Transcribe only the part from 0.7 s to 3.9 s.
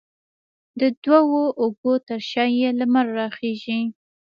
د دوو اوږو ترشا یې، لمر راخیژې